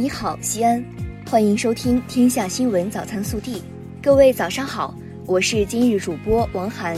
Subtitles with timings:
[0.00, 0.82] 你好，西安，
[1.28, 3.56] 欢迎收听《天下新闻早餐速递》。
[4.02, 4.94] 各位早上好，
[5.26, 6.96] 我是今日主播王涵。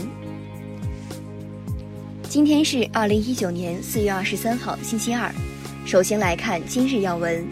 [2.28, 5.28] 今天是二零一九年四月二十三号，星期二。
[5.84, 7.44] 首先来看今日要闻。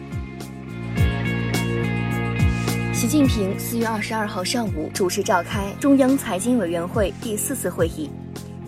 [2.95, 8.09] 习近平四月二十二号上午主持召开中央财经委员会第四次会议，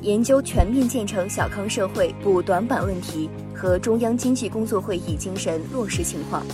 [0.00, 6.44] 研究全面建成小康社会补短板问题和中央经济工作会议精神落实情况。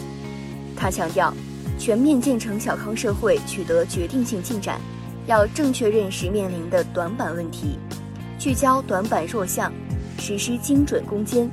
[0.78, 1.34] 他强调，
[1.76, 4.80] 全面建成小康社会取得决定性进展，
[5.26, 7.76] 要正确认识面临的短板问题，
[8.38, 9.72] 聚焦短板弱项，
[10.20, 11.50] 实施精准攻坚。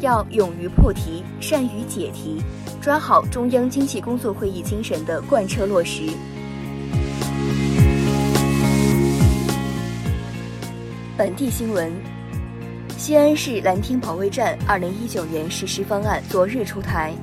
[0.00, 2.42] 要勇于破题，善于解题，
[2.80, 6.04] 抓好中央经济工作会议精神的贯彻落实。
[11.16, 11.92] 本地新闻：
[12.96, 17.14] 西安市蓝天保卫战二零一九年实施方案昨日出台，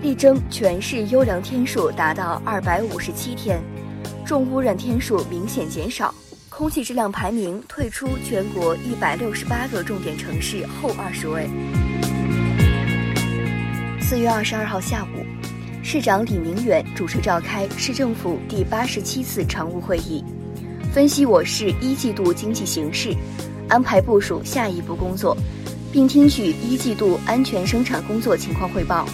[0.00, 3.60] 力争全市优良天数达到二百五十七天，
[4.24, 6.14] 重污染天数明显减少，
[6.48, 11.50] 空气质量排名退出全国一百六十八个重点城市后二十位。
[14.00, 15.26] 四月二十二号下午，
[15.82, 20.24] 市长李明远主持召开市政府第八十七次常务会议，
[20.92, 23.12] 分析我市一季度经济形势，
[23.68, 25.36] 安排部署下一步工作，
[25.90, 29.04] 并听取一季度安全生产工作情况汇报。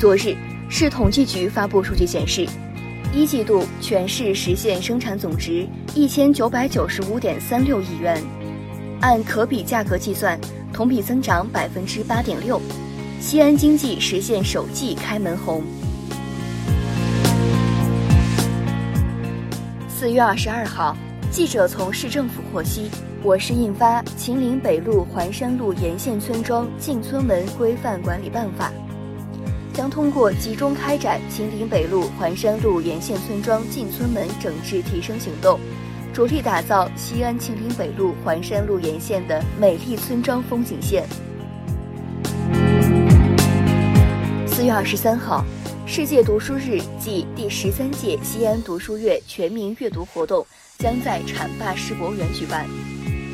[0.00, 0.34] 昨日，
[0.70, 2.48] 市统计局发布数据显示，
[3.12, 8.18] 一季度全市实现生产总值一千九百九十五点三六亿元，
[9.02, 10.40] 按可比价格计算。
[10.72, 12.58] 同比增长百分之八点六，
[13.20, 15.62] 西安经济实现首季开门红。
[19.86, 20.96] 四月二十二号，
[21.30, 22.90] 记者从市政府获悉，
[23.22, 28.72] 我市印发《秦岭北路环山路沿线村庄进村门规范管理办法》，
[29.90, 35.58] 通过集中开展秦岭北路环山路沿线村庄进村门整治提升行动。
[36.12, 41.04] 着力打造西安秦岭北路环山路沿线的美丽村庄风景线。
[44.46, 45.44] 四月二十三号，
[45.86, 50.44] 世界读书日暨第十三届西安读书月全民阅读活动
[50.78, 52.66] 将在浐灞世博园举办。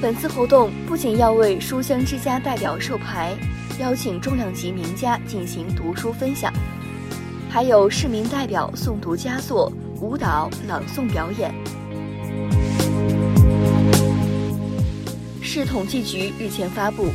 [0.00, 3.32] 本次活动不仅要为书香之家代表授牌，
[3.78, 6.50] 邀请重量级名家进行读书分享，
[7.50, 9.70] 还有市民代表诵读佳作、
[10.00, 11.54] 舞蹈、朗诵表演。
[15.42, 17.04] 市统计局日前发布《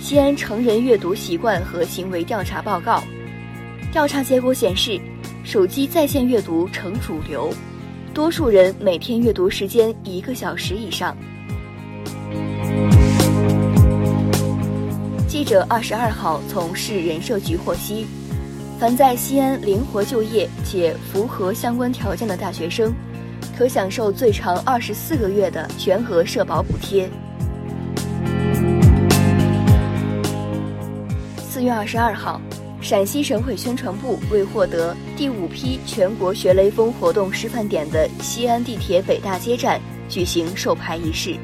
[0.00, 3.02] 西安成人阅读习惯和行为调查报告》，
[3.92, 5.00] 调查结果显示，
[5.42, 7.52] 手机在线阅读成主流，
[8.14, 11.16] 多数人每天阅读时间一个小时以上。
[15.48, 18.06] 者二十二号从市人社局获悉，
[18.78, 22.92] 凡在西安灵活就业且符合相关条件的大学生，
[23.56, 27.08] 可享受最长二十四个月的全额社保补贴。
[31.38, 32.38] 四月二十二号，
[32.82, 39.80] 陕西省委宣传部为获得第五批全国学雷锋活动示范点的西安地铁北大街站
[40.10, 41.38] 举行授牌仪式。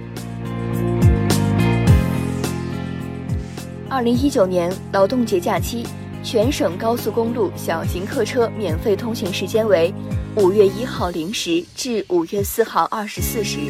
[3.94, 5.86] 二零一九年劳动节假期，
[6.24, 9.94] 全省高速公路小型客车免费通行时间为
[10.34, 13.60] 五月一号零时至五月四号二十四时。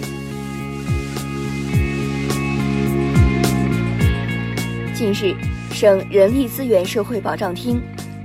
[4.95, 5.37] 近日。
[5.71, 7.83] 省人力资源社会保障厅、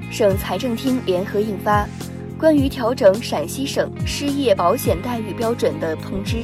[0.10, 1.84] 省财政厅联合印发
[2.40, 6.38] 《关于调整陕西省失业保险待遇标准的通知》。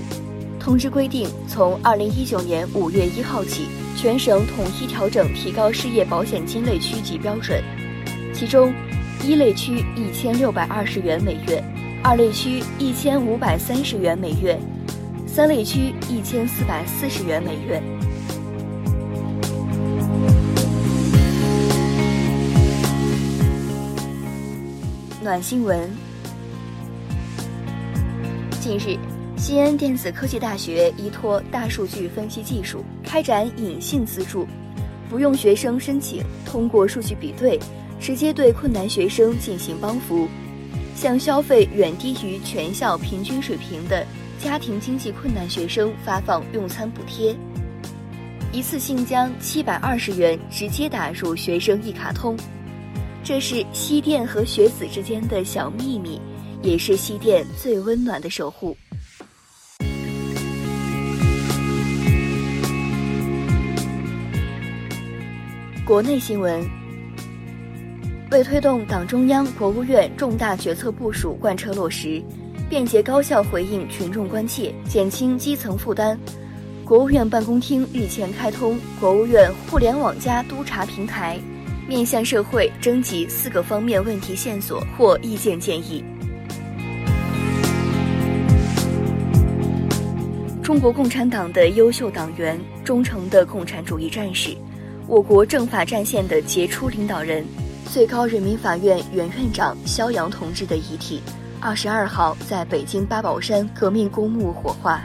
[0.60, 7.64] 通知规定，从二零一九年五月一号起，全省统一调整提高失业保险金类区级标准。
[8.34, 8.74] 其中，
[9.24, 11.64] 一类区一千六百二十元每月，
[12.04, 14.60] 二类区一千五百三十元每月，
[15.26, 17.82] 三类区一千四百四十元每月。
[25.24, 25.90] 暖新闻。
[28.60, 28.98] 近日，
[29.38, 34.48] 西安电子科技大学依托大数据分析技术，开展隐性资助，
[35.10, 37.60] 不用学生申请，通过数据比对，
[38.00, 40.28] 直接对困难学生进行帮扶，
[40.96, 44.06] 向消费远低于全校平均水平的
[44.42, 47.36] 家庭经济困难学生发放用餐补贴，
[48.52, 52.36] 一次性将七百二十元直接打入学生一卡通。
[53.24, 56.20] 这是西电和学子之间的小秘密，
[56.64, 58.76] 也是西电最温暖的守护。
[65.86, 66.68] 国内新闻：
[68.32, 72.20] 为推动党中央、国务院重大决策部署贯彻落实，
[72.68, 76.18] 便捷高效回应群众关切，减轻基层负担，
[76.84, 81.40] 国务院办公厅日前开通国务院互联网加督查平台，
[81.88, 86.04] 面向社会征集四个方面问题线索或意见建议。
[90.64, 94.58] 中国共产党的优秀党员、忠诚的共产主义战士，
[95.08, 97.46] 我国政法战线的杰出领导人，
[97.92, 101.22] 最高人民法院原院长肖扬同志的遗体，
[101.60, 105.04] 二十二号在北京八宝山革命公墓火化。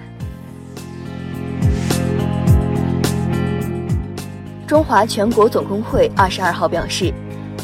[4.67, 7.13] 中华全国总工会二十二号表示，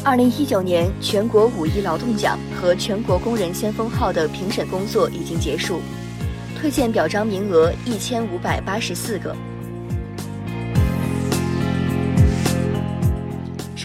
[0.03, 5.81] 二零一九年全国五一劳动奖和全国工人先锋号的评审工作已经结束。
[6.55, 9.35] 推荐表彰名额一千五百八十四个。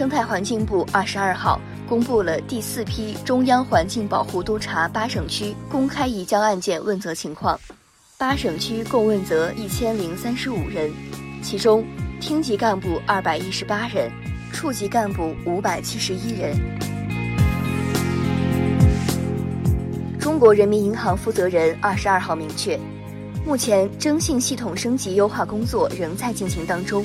[0.03, 7.57] 生态环境部二十二号公布了第四批中央环境保护督察八省区公开移交案件问责情况，
[8.19, 10.91] 八省区共问责一千零三十五人，
[11.41, 11.85] 其中
[12.21, 14.11] 厅级干部二百一十八人，
[14.53, 16.57] 处级干部五百七十一人。
[20.19, 22.77] 中国人民银行负责人二十二号明确，
[23.47, 27.05] 目前征信系统升级优化工作仍在进行当中，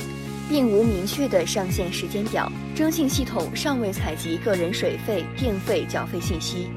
[0.50, 2.52] 并无明确的上线时间表。
[2.78, 6.70] 征信系统尚未采集个人水费、电费缴费信息。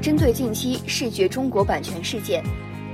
[0.00, 2.42] 针对近期视觉中国版权事件，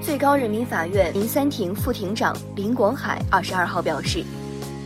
[0.00, 4.24] 最高人民法院民三庭副庭长林广海二十二号表示，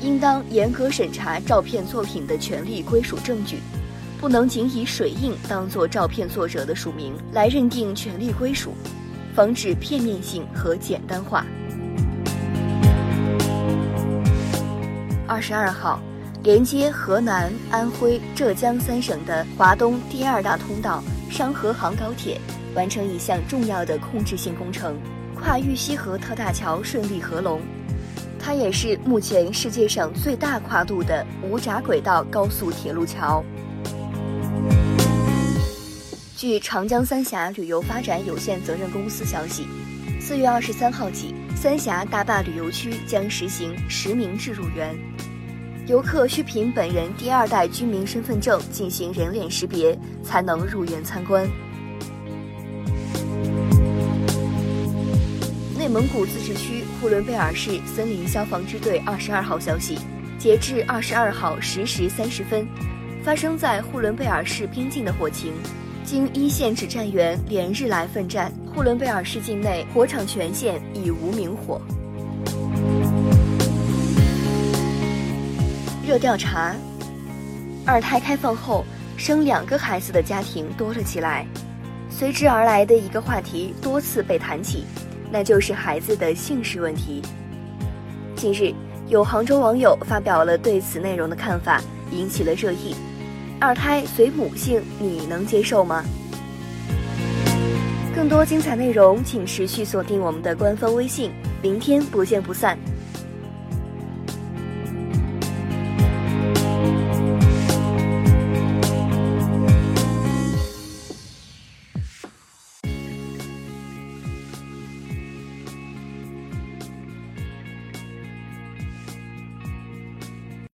[0.02, 3.60] 应当严格审查照片作品的权利归属证据。
[4.20, 8.74] 不能仅以水印当做照片作者的署名来认定权利归属，
[9.34, 11.46] 防止片面性和简单化。
[15.36, 16.00] 二十二号，
[16.42, 22.40] 连接河南、安徽、浙江三省的华东第二大通道商河杭高铁
[22.74, 24.98] 完成一项重要的控制性工程——
[25.38, 27.60] 跨玉溪河特大桥顺利合龙。
[28.40, 33.44] 它也是目前世界上最大跨度的无闸轨道高速铁路桥。
[36.34, 39.68] 据长江三峡旅游发展有限责任公司消息，
[40.18, 44.96] 四月二十三号起，三峡大坝旅游区将实行实名制入园，
[45.86, 51.48] 游客需凭本人第二代居民身份证进行人脸识别，才能入园参观。
[55.78, 59.96] 内蒙古自治区呼伦贝尔市森林消防支队二十二号消息，
[60.40, 62.66] 截至二十二号十时三十分，
[63.22, 65.52] 发生在呼伦贝尔市边境的火情。
[66.02, 71.80] 经一线指战员连日来奋战，呼伦贝尔市境内火场全线已无明火。
[76.06, 76.72] 热调查：
[77.84, 78.84] 二胎开放后
[79.16, 81.44] 生两个孩子的家庭多了起来，
[82.08, 84.84] 随之而来的一个话题多次被谈起，
[85.32, 87.20] 那就是孩子的姓氏问题。
[88.36, 88.72] 近日，
[89.08, 91.82] 有杭州网友发表了对此内容的看法，
[92.12, 92.94] 引起了热议。
[93.60, 96.04] 二胎随母姓，你能接受吗？
[98.14, 101.32] 更多精彩内容，请持续锁定我们的官方微信。
[101.60, 102.78] 明天不见不散。